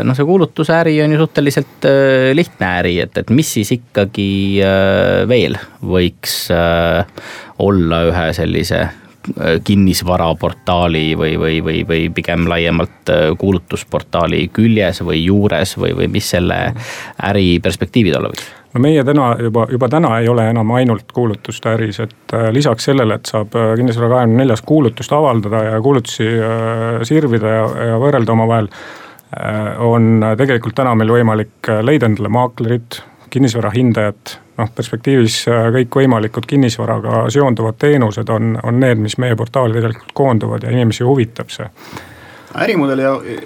[0.04, 4.28] noh, see kuulutusäri on ju suhteliselt äh, lihtne äri, et, et mis siis ikkagi
[4.64, 7.26] äh, veel võiks äh,
[7.58, 8.86] olla ühe sellise
[9.66, 16.60] kinnisvaraportaali või, või, või, või pigem laiemalt kuulutusportaali küljes või juures või, või mis selle
[17.26, 18.44] äri perspektiivid olla võiks?
[18.70, 23.18] no meie täna juba, juba täna ei ole enam ainult kuulutuste äris, et lisaks sellele,
[23.18, 26.28] et saab kinnisvara kahekümne neljas kuulutust avaldada ja kuulutusi
[27.10, 29.05] sirvida ja, ja võrrelda omavahel Äh,
[29.78, 36.46] on tegelikult täna meil võimalik äh, leida endale maaklerit, kinnisvara hindajat, noh perspektiivis äh, kõikvõimalikud
[36.48, 41.68] kinnisvaraga seonduvad teenused on, on need, mis meie portaali tegelikult koonduvad ja inimesi huvitab see
[42.62, 43.02] ärimudeli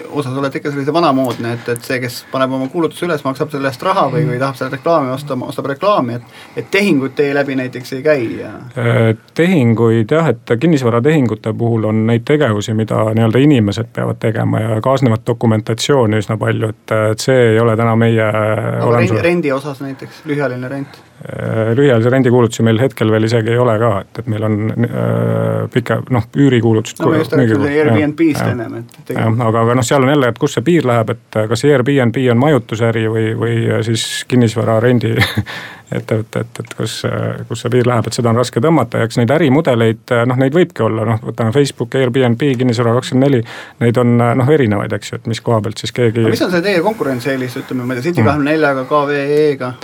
[0.08, 3.70] osas olete ikka sellise vanamoodne, et, et see, kes paneb oma kuulutuse üles, maksab selle
[3.70, 6.38] eest raha või, või tahab selle reklaami osta, ostab reklaami, et.
[6.56, 8.52] et tehinguid teie läbi näiteks ei käi ja.
[8.78, 14.80] Äh, tehinguid jah, et kinnisvaratehingute puhul on neid tegevusi, mida nii-öelda inimesed peavad tegema ja
[14.84, 18.24] kaasnevat dokumentatsiooni üsna palju, et, et see ei ole täna meie.
[18.24, 23.58] aga rendi, rendi osas näiteks, lühiajaline rent Äh, lühiajalise rendikuulutusi meil hetkel veel isegi ei
[23.60, 27.02] ole ka, et, et meil on äh, pika noh, üürikuulutused.
[27.04, 28.94] no me just rääkisime Airbnb-st ennem, et.
[29.16, 32.40] Aga, aga noh, seal on jälle, et kus see piir läheb, et kas Airbnb on
[32.40, 35.14] majutusäri või, või siis kinnisvara rendi
[35.98, 37.00] ettevõte, et, et kus,
[37.48, 40.54] kus see piir läheb, et seda on raske tõmmata ja eks neid ärimudeleid, noh neid
[40.54, 43.40] võibki olla, noh võtame Facebook, Airbnb, Kinnisvara kakskümmend neli.
[43.82, 46.28] Neid on noh erinevaid, eks ju, et mis koha pealt siis keegi.
[46.30, 49.74] mis on see teie konkurentsieelis, ütleme, ma ei tea, City kahekümne neljaga, KVE-ga?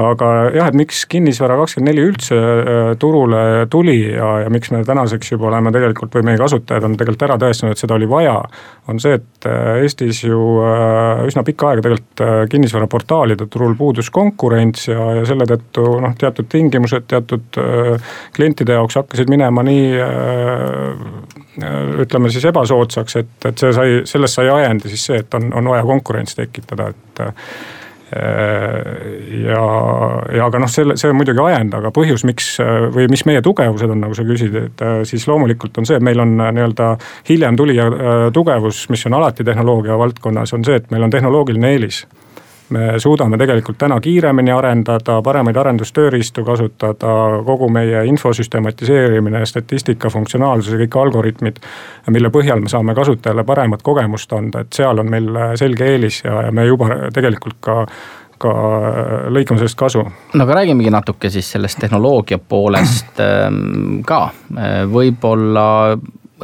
[0.00, 4.82] Aga jah, et miks kinnisvara kakskümmend neli üldse äh, turule tuli ja, ja miks me
[4.86, 8.34] tänaseks juba oleme tegelikult või meie kasutajad on tegelikult ära tõestanud, et seda oli vaja.
[8.90, 14.88] on see, et äh, Eestis ju äh, üsna pikka aega tegelikult kinnisvaraportaalide turul puudus konkurents
[14.88, 17.60] ja, ja selle tõttu noh, teatud tingimused teatud
[18.34, 20.02] klientide jaoks hakkasid minema nii
[22.02, 25.70] ütleme siis ebasoodsaks, et, et see sai, sellest sai ajendi siis see, et on, on
[25.70, 27.22] vaja konkurentsi tekitada, et
[28.14, 29.62] ja,
[30.36, 32.52] ja aga noh, selle, see on muidugi ajend, aga põhjus, miks
[32.94, 36.04] või mis meie tugevused on, nagu sa küsid, et äh, siis loomulikult on see, et
[36.04, 36.90] meil on äh, nii-öelda
[37.28, 37.88] hiljem tulija
[38.34, 42.04] tugevus, mis on alati tehnoloogia valdkonnas, on see, et meil on tehnoloogiline eelis
[42.70, 47.14] me suudame tegelikult täna kiiremini arendada, paremaid arendustööriistu kasutada,
[47.46, 51.60] kogu meie info süstematiseerimine, statistika funktsionaalsus ja kõik algoritmid.
[52.10, 56.42] mille põhjal me saame kasutajale paremat kogemust anda, et seal on meil selge eelis ja,
[56.48, 57.86] ja me juba tegelikult ka
[58.44, 58.50] ka
[59.30, 60.02] lõikame sellest kasu.
[60.34, 64.28] no aga räägimegi natuke siis sellest tehnoloogia poolest ähm, ka,
[64.90, 65.66] võib-olla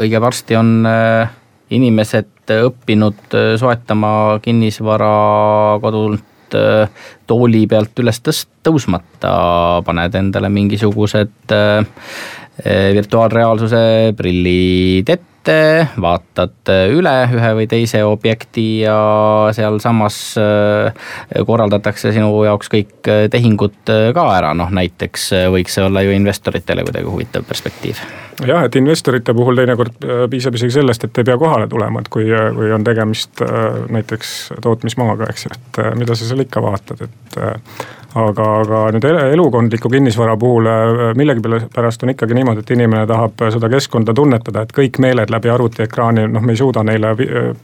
[0.01, 1.33] õige varsti on äh,
[1.71, 5.15] inimesed õppinud äh, soetama kinnisvara
[5.83, 6.91] kodult äh,
[7.31, 9.33] tooli pealt üles tõst-, tõusmata,
[9.87, 11.83] paned endale mingisugused äh,
[12.61, 13.83] virtuaalreaalsuse
[14.19, 20.93] prillid ette ette, vaatad üle ühe või teise objekti ja sealsamas äh,
[21.47, 26.13] korraldatakse sinu jaoks kõik äh, tehingud äh, ka ära, noh näiteks võiks see olla ju
[26.13, 28.03] investoritele kuidagi huvitav perspektiiv.
[28.47, 32.29] Jah, et investorite puhul teinekord piisab isegi sellest, et ei pea kohale tulema, et kui,
[32.57, 33.43] kui on tegemist
[33.93, 37.41] näiteks tootmismaaga, eks ju, et mida sa seal ikka vaatad, et
[38.19, 43.71] aga, aga nüüd elukondliku kinnisvara puhul äh, millegipärast on ikkagi niimoodi, et inimene tahab seda
[43.73, 47.15] keskkonda tunnetada, et kõik meeled läbi arvutiekraani, noh, me ei suuda neile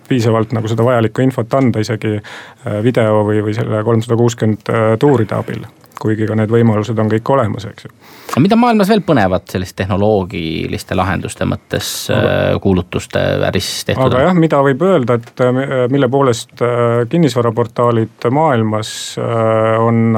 [0.09, 4.95] piisavalt nagu seda vajalikku infot anda isegi äh, video või, või selle kolmsada kuuskümmend äh,
[5.03, 5.67] tuuride abil
[6.01, 7.93] kuigi ka need võimalused on kõik olemas, eks ju.
[8.33, 14.13] aga mida maailmas veel põnevat selliste tehnoloogiliste lahenduste mõttes aga, äh, kuulutuste äris tehtud on?
[14.13, 15.61] aga jah, mida võib öelda, et äh,
[15.93, 20.17] mille poolest äh, kinnisvaraportaalid maailmas on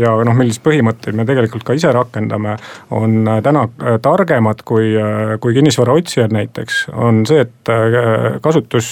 [0.00, 2.56] ja noh, milliseid põhimõtteid me tegelikult ka ise rakendame,
[2.94, 3.64] on täna
[4.02, 4.92] targemad kui,
[5.40, 7.70] kui kinnisvaraotsijad näiteks, on see, et
[8.44, 8.90] kasutus,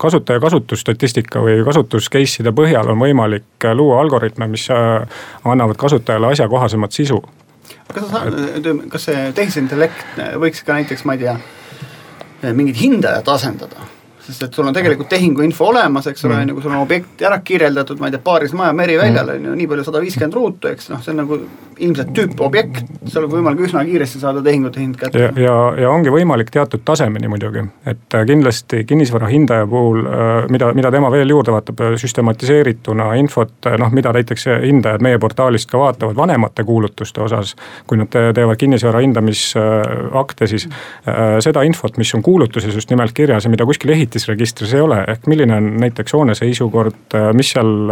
[0.00, 4.68] kasutaja kasutusstatistika või kasutus case'ide põhjal on võimalik luua algoritme, mis
[5.44, 7.22] annavad kasutajale asjakohasemat sisu.
[7.94, 11.38] kas sa saad, kas see tehisintellekt võiks ka näiteks, ma ei tea,
[12.52, 13.88] mingit hindajat asendada?
[14.28, 16.42] Sest et sul on tegelikult tehinguinfo olemas, eks ole, mm.
[16.42, 19.48] on ju, kui sul on objekt ära kirjeldatud, ma ei tea, paaris maja meriväljal on
[19.50, 21.40] ju, nii palju sada viiskümmend ruutu, eks noh, see on nagu
[21.78, 25.20] ilmselt tüüpobjekt, seal on võimalik üsna kiiresti saada tehingute hind kätte.
[25.20, 30.32] ja, ja, ja ongi võimalik teatud tasemeni muidugi, et äh, kindlasti kinnisvara hindaja puhul, äh,
[30.52, 35.70] mida, mida tema veel juurde vaatab, äh, süstematiseerituna infot, noh, mida näiteks hindajad meie portaalist
[35.70, 37.54] ka vaatavad vanemate kuulutuste osas.
[37.86, 40.66] kui nad teevad kinnisvara hindamisakte, siis
[41.44, 45.26] seda infot, mis on kuulutuses just nimelt kirjas ja mida kuskil ehitisregistris ei ole, ehk
[45.30, 47.90] milline on näiteks hoone seisukord, mis seal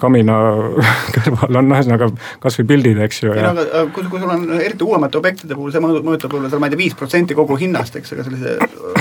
[0.00, 0.38] kamina
[1.16, 2.10] kõrval on, ühesõnaga
[2.42, 3.34] kasvõi pildid, eks ju.
[3.34, 6.62] ei no aga kui, kui sul on eriti uuemate objektide puhul, see mõjutab võib-olla seal,
[6.62, 8.56] ma ei tea, viis protsenti kogu hinnast, eks, aga sellise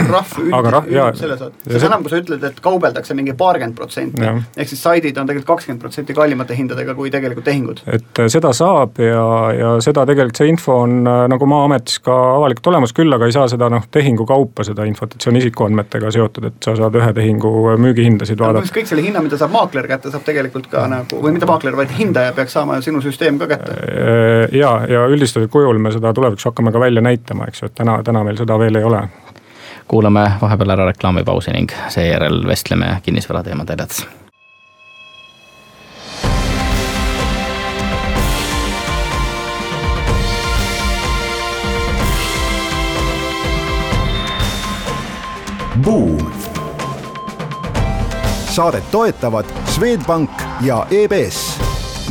[0.10, 4.29] rahv üld, selle saad, seda enam, kui sa ütled, et kaubeldakse mingi paarkümmend protsenti.
[4.58, 7.84] ehk siis saidid on tegelikult kakskümmend protsenti kallimate hindadega kui tegelikult tehingud.
[7.88, 12.15] et äh, seda saab ja, ja seda tegelikult see info on äh, nagu Maa-ametis ka
[12.38, 15.39] avalikult olemas, küll aga ei saa seda noh, tehingu kaupa seda infot, et see on
[15.39, 18.73] isikuandmetega seotud, et sa saad ühe tehingu müügihindasid vaadata.
[18.75, 21.93] kõik selle hinna, mida saab maakler kätte, saab tegelikult ka nagu, või mitte maakler, vaid
[21.98, 26.45] hindaja peaks saama sinu süsteem ka kätte Äh, ja, ja üldistatud kujul me seda tulevikus
[26.45, 29.08] hakkame ka välja näitama, eks ju, et täna, täna meil seda veel ei ole.
[29.89, 34.06] kuulame vahepeal ära reklaamipausi ning seejärel vestleme kinnisvara teemadel edasi.
[45.84, 46.38] Buum.
[48.60, 50.30] Saadet toetavad Swedbank
[50.62, 51.62] ja EBS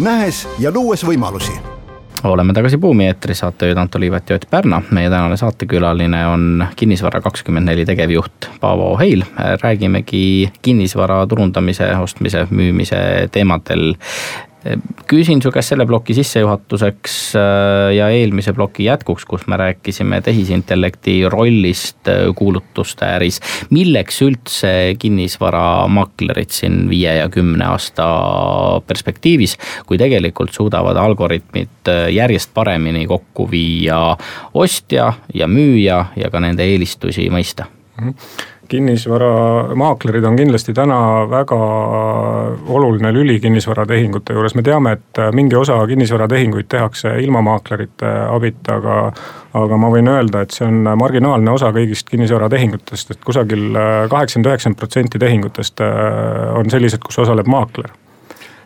[0.01, 1.53] nähes ja luues võimalusi
[2.25, 4.83] oleme tagasi Buumi eetris, saatejuhid Anto Liivet ja Ott Pärna.
[4.91, 9.23] meie tänane saatekülaline on Kinnisvara kakskümmend neli tegevjuht Paavo Heil.
[9.61, 13.95] räägimegi kinnisvara turundamise, ostmise, müümise teemadel
[15.09, 21.21] küsin su käest selle ploki sissejuhatuseks äh, ja eelmise ploki jätkuks, kus me rääkisime tehisintellekti
[21.31, 23.41] rollist äh, kuulutuste äris.
[23.71, 28.09] milleks üldse kinnisvaramaklerid siin viie ja kümne aasta
[28.87, 34.17] perspektiivis, kui tegelikult suudavad algoritmid äh, järjest paremini kokku viia
[34.55, 38.09] ostja ja müüja ja ka nende eelistusi mõista mm?
[38.09, 40.99] -hmm kinnisvaramaaklerid on kindlasti täna
[41.31, 41.59] väga
[42.69, 48.99] oluline lüli kinnisvaratehingute juures, me teame, et mingi osa kinnisvaratehinguid tehakse ilma maaklerite abita, aga
[49.59, 54.79] aga ma võin öelda, et see on marginaalne osa kõigist kinnisvaratehingutest, et kusagil kaheksakümmend, üheksakümmend
[54.79, 57.89] protsenti tehingutest on sellised, kus osaleb maakler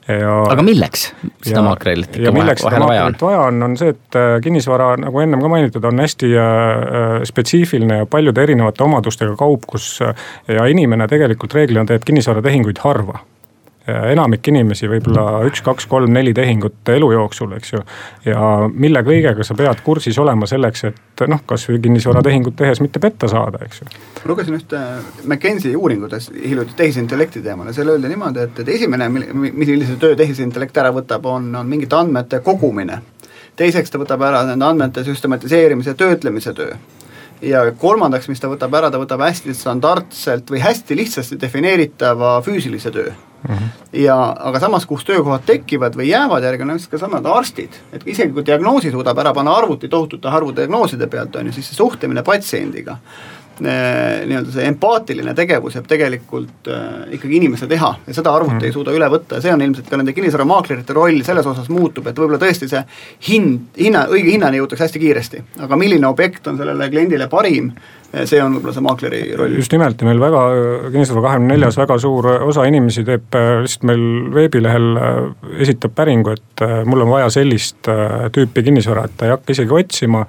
[0.09, 0.37] ja.
[0.51, 1.09] aga milleks
[1.45, 5.43] seda maaklerit ikka milleks seda maaklerit vaja on, on see, et äh, kinnisvara, nagu ennem
[5.43, 11.09] ka mainitud, on hästi äh, äh, spetsiifiline ja paljude erinevate omadustega kaup, kus ja inimene
[11.11, 13.23] tegelikult reeglina teeb kinnisvaratehinguid harva
[13.87, 17.81] enamik inimesi võib-olla üks, kaks, kolm, neli tehingut elu jooksul, eks ju.
[18.27, 23.31] ja mille kõigega sa pead kursis olema selleks, et noh, kasvõi kinnisvaratehingut tehes mitte petta
[23.31, 23.91] saada, eks ju.
[24.31, 24.81] lugesin ühte
[25.25, 30.79] McKenzie uuringutes hiljuti tehisintellekti teemal ja seal öeldi niimoodi, et, et esimene, millise töö tehisintellekt
[30.79, 33.03] ära võtab, on, on mingite andmete kogumine.
[33.57, 36.79] teiseks ta võtab ära nende andmete süstematiseerimise, töötlemise töö
[37.43, 42.93] ja kolmandaks, mis ta võtab ära, ta võtab hästi standardselt või hästi lihtsasti defineeritava füüsilise
[42.95, 43.13] töö.
[43.43, 43.71] Mm -hmm.
[43.99, 48.03] ja aga samas, kus töökohad tekivad või jäävad järgi, on näiteks ka samad arstid, et
[48.07, 51.77] isegi kui diagnoosi suudab ära panna arvuti tohutute arvu diagnooside pealt, on ju, siis see
[51.77, 52.97] suhtlemine patsiendiga
[53.63, 58.69] nii-öelda see empaatiline tegevus jääb tegelikult äh, ikkagi inimese teha ja seda arvuti mm.
[58.69, 62.09] ei suuda üle võtta ja see on ilmselt ka nende kinnisvaramaaklerite roll selles osas muutub,
[62.11, 62.83] et võib-olla tõesti see
[63.29, 67.73] hind, hinna, õige hinnani jõutakse hästi kiiresti, aga milline objekt on sellele kliendile parim,
[68.13, 69.59] see on võib-olla see maakleri roll.
[69.61, 70.41] just nimelt ja meil väga,
[70.93, 74.03] Kinnisvara kahekümne neljas väga suur osa inimesi teeb äh, lihtsalt meil
[74.35, 75.21] veebilehel, äh,
[75.65, 77.89] esitab päringu, et äh, mul on vaja sellist
[78.33, 80.27] tüüpi kinnisvara, et ta ei hakka isegi otsima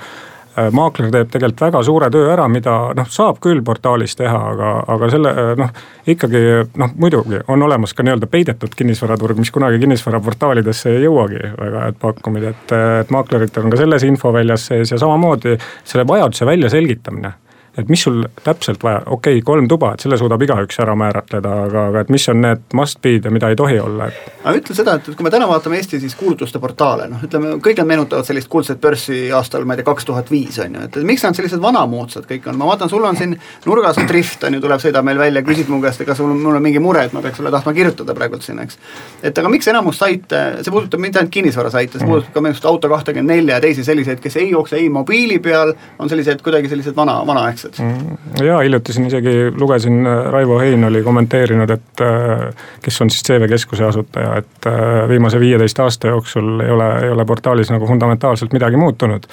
[0.71, 5.09] maakler teeb tegelikult väga suure töö ära, mida noh, saab küll portaalis teha, aga, aga
[5.13, 5.71] selle noh,
[6.09, 6.43] ikkagi
[6.79, 12.01] noh, muidugi on olemas ka nii-öelda peidetud kinnisvaraturg, mis kunagi kinnisvaraportaalidesse ei jõuagi väga head
[12.01, 17.33] pakkumid, et, et maakleritel on ka selles infoväljas sees ja samamoodi selle vajaduse väljaselgitamine
[17.77, 21.53] et mis sul täpselt vaja, okei okay,, kolm tuba, et selle suudab igaüks ära määratleda,
[21.67, 24.33] aga, aga et mis on need must be'd ja mida ei tohi olla, et.
[24.43, 27.81] aga ütle seda, et kui me täna vaatame Eesti siis kuulutuste portaale, noh ütleme, kõik
[27.81, 30.99] nad meenutavad sellist kuldset börssi aastal, ma ei tea, kaks tuhat viis on ju, et
[31.09, 33.33] miks nad sellised vanamoodsad kõik on, ma vaatan, sul on siin
[33.65, 36.59] nurgas on drift on ju, tuleb, sõidab meil välja, küsib mu käest, ega sul, mul
[36.59, 38.77] on mingi mure, et ma peaks sulle tahtma kirjutada praegult siin, eks.
[39.25, 42.69] et aga miks enamus saite, see puudutab mitte ainult kinnisvarasaite, see puudutab ka minu arust
[42.69, 46.69] Auto kahtekümmend nelja ja teisi selliseid, kes ei jookse ei mobiili peal, on sellised kuidagi
[46.71, 52.01] sellised vana, vanaaegsed mm ja hiljuti siin isegi lugesin, äh, Raivo Hein oli kommenteerinud, et
[52.01, 52.47] äh,
[52.81, 57.09] kes on siis CV Keskuse asutaja, et äh, viimase viieteist aasta jooksul ei ole, ei
[57.09, 59.29] ole portaalis nagu fundamentaalselt midagi muutunud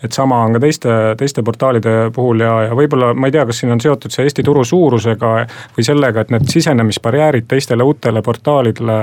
[0.00, 0.88] et sama on ka teiste,
[1.20, 4.42] teiste portaalide puhul ja, ja võib-olla ma ei tea, kas siin on seotud see Eesti
[4.46, 5.32] turu suurusega
[5.76, 8.96] või sellega, et need sisenemisbarjäärid teistele uutele portaalidele,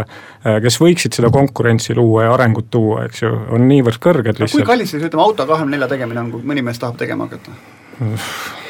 [0.65, 4.63] kes võiksid seda konkurentsi luua ja arengut tuua, eks ju, on niivõrd kõrged lihtsalt.
[4.63, 8.65] kui kallis siis ütleme auto kahekümne nelja tegemine on, kui mõni mees tahab tegema hakata?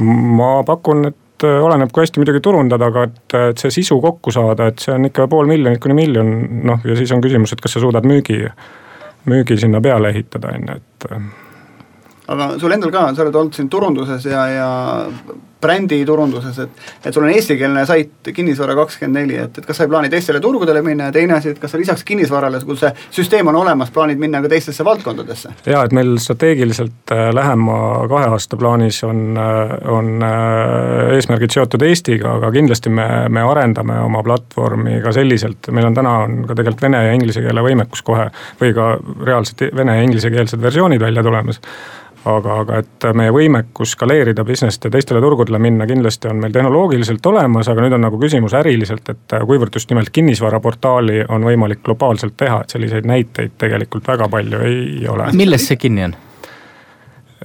[0.00, 4.32] Ma pakun, et äh, oleneb, kui hästi muidugi turundada, aga et, et see sisu kokku
[4.34, 6.32] saada, et see on ikka pool miljonit kuni miljon,
[6.68, 8.42] noh ja siis on küsimus, et kas sa suudad müügi,
[9.30, 11.08] müügi sinna peale ehitada, on ju, et.
[12.30, 14.68] Aga sul endal ka, sa oled olnud siin turunduses ja, ja
[15.60, 16.70] bränditurunduses, et
[17.04, 20.40] et sul on eestikeelne sait Kinnisvara kakskümmend neli, et, et kas sa ei plaani teistele
[20.40, 23.92] turgudele minna ja teine asi, et kas sa lisaks kinnisvarale, kui see süsteem on olemas,
[23.92, 25.52] plaanid minna ka teistesse valdkondadesse?
[25.66, 27.76] jaa, et meil strateegiliselt äh, lähema
[28.12, 34.00] kahe aasta plaanis on, äh, on äh, eesmärgid seotud Eestiga, aga kindlasti me, me arendame
[34.04, 38.04] oma platvormi ka selliselt, meil on täna on ka tegelikult vene ja inglise keele võimekus
[38.06, 38.92] kohe või ka
[39.26, 41.60] reaalselt vene ja inglisekeelsed versioonid välja tulemas
[42.24, 47.26] aga, aga et meie võimekus skaleerida business'it ja teistele turgudele minna kindlasti on meil tehnoloogiliselt
[47.26, 52.36] olemas, aga nüüd on nagu küsimus äriliselt, et kuivõrd just nimelt kinnisvaraportaali on võimalik globaalselt
[52.36, 55.30] teha, et selliseid näiteid tegelikult väga palju ei ole.
[55.32, 56.18] milles see kinni on?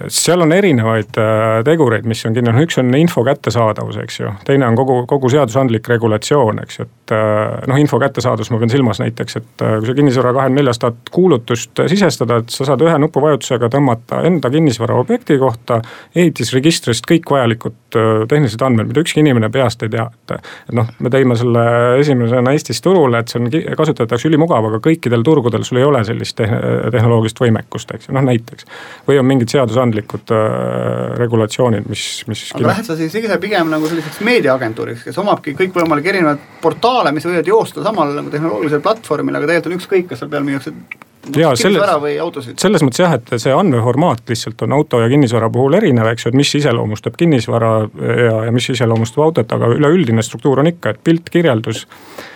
[0.07, 4.67] Seal on erinevaid äh, tegureid, mis on kinni, üks on info kättesaadavus, eks ju, teine
[4.67, 8.99] on kogu, kogu seadusandlik regulatsioon, eks ju, et äh, noh, info kättesaadavus, ma pean silmas
[8.99, 12.97] näiteks, et äh, kui sa kinnisvara kahekümne neljas tahad kuulutust sisestada, et sa saad ühe
[13.05, 15.79] nupuvajutusega tõmmata enda kinnisvara objekti kohta
[16.15, 20.35] ehitisregistrist kõik vajalikud tehnilised andmed, mida ükski inimene peast ei tea, et.
[20.67, 21.63] et noh, me tõime selle
[22.01, 23.47] esimesena Eestis turule, et see on,
[23.79, 28.67] kasutatakse ülimugav, aga kõikidel turgudel sul ei ole sellist tehnoloogilist võimekust, eks ju, noh näiteks.
[29.07, 32.51] või on mingid seadusandlikud seadusandlikud äh, regulatsioonid, mis, mis.
[32.55, 37.25] aga lähed sa siis ise pigem nagu selliseks meediaagentuuriks, kes omabki kõikvõimalikke erinevaid portaale, mis
[37.25, 41.39] võivad joosta samal nagu tehnoloogilisel platvormil, aga tegelikult on ükskõik, kas seal peal müüakse no,
[41.39, 46.11] ja selles, selles mõttes jah, et see andmeformaat lihtsalt on auto ja kinnisvara puhul erinev,
[46.11, 50.73] eks ju, et mis iseloomustab kinnisvara ja, ja mis iseloomustab autot, aga üleüldine struktuur on
[50.73, 52.31] ikka, et pilt, kirjeldus äh,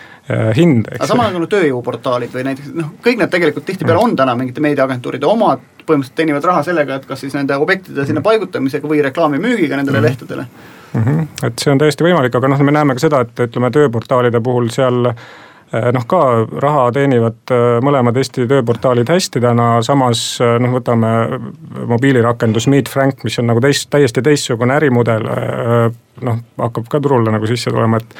[0.56, 0.88] hind.
[0.94, 4.04] aga samal ajal nagu tööjõuportaalid või näiteks noh, kõik need tegelikult tihtipeale mm.
[4.08, 8.22] on täna mingite meediaagentuuride omad põhimõtteliselt teenivad raha sellega, et kas siis nende objektide sinna
[8.24, 10.46] paigutamisega või reklaamimüügiga nendele mm lehtedele
[10.92, 11.04] mm.
[11.04, 11.28] -hmm.
[11.46, 14.70] et see on täiesti võimalik, aga noh, me näeme ka seda, et ütleme tööportaalide puhul
[14.74, 15.14] seal Eh,
[15.72, 16.20] noh, ka
[16.62, 21.12] raha teenivad eh, mõlemad Eesti tööportaalid hästi täna, samas eh, noh, võtame
[21.90, 25.28] mobiilirakendus Meet Frank, mis on nagu teist, täiesti teistsugune ärimudel.
[26.20, 28.16] noh, hakkab ka turule nagu sisse tulema, et,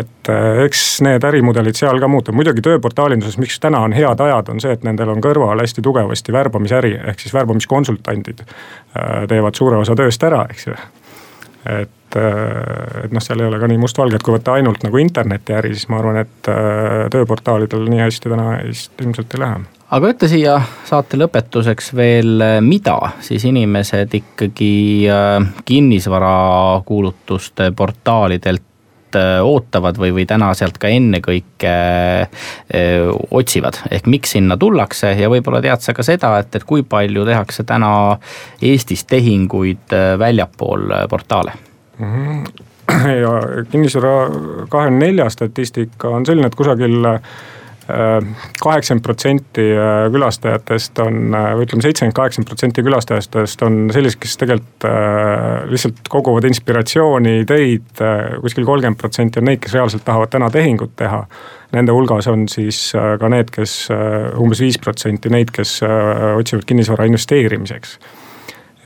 [0.00, 0.30] et
[0.64, 4.72] eks need ärimudelid seal ka muutuvad, muidugi tööportaalinduses, miks täna on head ajad, on see,
[4.74, 8.42] et nendel on kõrval hästi tugevasti värbamisäri, ehk siis värbamiskonsultandid
[9.30, 10.74] teevad suure osa tööst ära, eks ju
[11.82, 14.96] et äh, et noh, seal ei ole ka nii mustvalge, et kui võtta ainult nagu
[15.02, 19.56] internetiäri, siis ma arvan, et äh, tööportaalidel nii hästi täna vist ilmselt ei lähe.
[19.96, 20.54] Aga ütle siia
[20.88, 24.76] saate lõpetuseks veel, mida siis inimesed ikkagi
[25.12, 28.62] äh, kinnisvarakuulutuste portaalidelt
[29.16, 31.70] ootavad või, või täna sealt ka ennekõike
[33.38, 35.14] otsivad, ehk miks sinna tullakse?
[35.16, 38.18] Ja võib-olla tead sa ka seda, et, et kui palju tehakse täna
[38.60, 41.52] Eestis tehinguid väljapool portaale.
[43.22, 43.34] ja
[43.70, 44.14] kinnisvara
[44.68, 47.06] kahekümne nelja statistika on selline, et kusagil
[47.86, 49.64] kaheksakümmend protsenti
[50.12, 54.86] külastajatest on, või ütleme, seitsekümmend, kaheksakümmend protsenti külastajatest on sellised, kes tegelikult
[55.70, 58.02] lihtsalt koguvad inspiratsiooni, ideid.
[58.42, 61.22] kuskil kolmkümmend protsenti on neid, kes reaalselt tahavad täna tehingut teha.
[61.78, 63.78] Nende hulgas on siis ka need, kes
[64.34, 67.98] umbes viis protsenti neid, kes otsivad kinnisvara investeerimiseks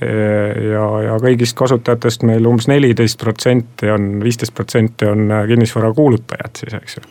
[0.01, 6.77] ja, ja kõigist kasutajatest meil umbes neliteist protsenti on, viisteist protsenti on kinnisvara kuulutajad siis,
[6.81, 7.07] eks ju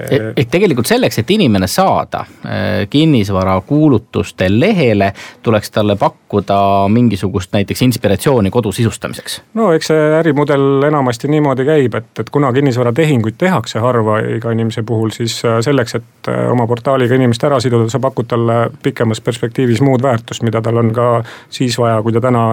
[0.00, 8.50] ehk tegelikult selleks, et inimene saada äh, kinnisvarakuulutuste lehele, tuleks talle pakkuda mingisugust näiteks inspiratsiooni
[8.50, 9.42] kodu sisustamiseks.
[9.54, 14.82] no eks see ärimudel enamasti niimoodi käib, et, et kuna kinnisvaratehinguid tehakse harva iga inimese
[14.82, 19.20] puhul, siis äh, selleks, et äh, oma portaaliga inimest ära siduda, sa pakud talle pikemas
[19.20, 21.08] perspektiivis muud väärtust, mida tal on ka
[21.50, 22.46] siis vaja, kui ta täna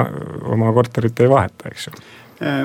[0.53, 2.01] oma korterit ei vaheta, eks ju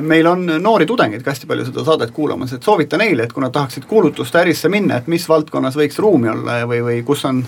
[0.01, 3.45] meil on noori tudengeid ka hästi palju seda saadet kuulamas, et soovita neile, et kui
[3.45, 7.43] nad tahaksid kuulutuste ärisse minna, et mis valdkonnas võiks ruumi olla või, või kus on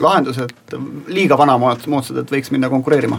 [0.00, 0.54] lahendused
[1.10, 3.18] liiga vanamoodsad, et võiks minna konkureerima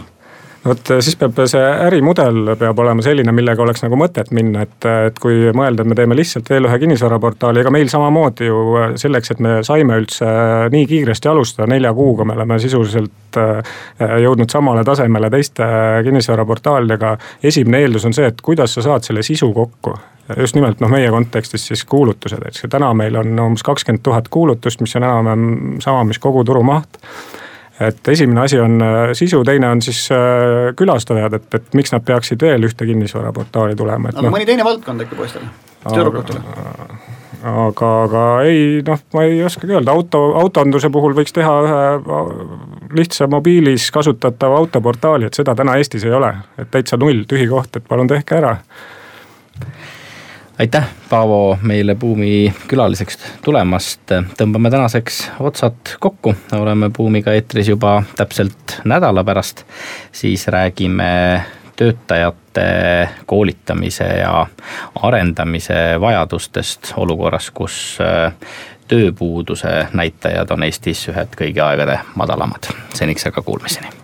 [0.64, 4.88] vot äh, siis peab see ärimudel peab olema selline, millega oleks nagu mõtet minna, et,
[5.10, 8.94] et kui mõelda, et me teeme lihtsalt veel ühe kinnisvaraportaali, ega meil samamoodi ju äh,
[9.00, 14.52] selleks, et me saime üldse äh, nii kiiresti alustada, nelja kuuga me oleme sisuliselt jõudnud
[14.52, 15.66] samale tasemele teiste
[16.06, 17.16] kinnisvaraportaalidega.
[17.42, 19.96] esimene eeldus on see, et kuidas sa saad selle sisu kokku.
[20.38, 22.62] Just nimelt noh, meie kontekstis siis kuulutused, eks.
[22.62, 27.02] Ju, täna meil on umbes kakskümmend tuhat kuulutust, mis on enam-vähem sama, mis kogu turumaht
[27.80, 32.04] et esimene asi on äh, sisu, teine on siis äh, külastajad, et, et miks nad
[32.06, 35.50] peaksid veel ühte kinnisvaraportaali tulema, et aga no, mõni teine valdkond äkki poistele,
[35.88, 36.42] tüdrukutele?
[37.44, 42.22] aga, aga ei noh, ma ei oskagi öelda, auto, autonduse puhul võiks teha ühe
[42.94, 46.30] lihtsa mobiilis kasutatava autoportaali, et seda täna Eestis ei ole.
[46.58, 48.56] et täitsa null, tühi koht, et palun tehke ära
[50.58, 54.00] aitäh, Paavo, meile Buumi külaliseks tulemast.
[54.38, 59.64] tõmbame tänaseks otsad kokku, oleme Buumiga eetris juba täpselt nädala pärast.
[60.12, 61.42] siis räägime
[61.76, 64.46] töötajate koolitamise ja
[65.02, 68.32] arendamise vajadustest olukorras, kus äh,
[68.88, 72.70] tööpuuduse näitajad on Eestis ühed kõigi aegade madalamad.
[72.94, 74.03] seniks aga kuulmiseni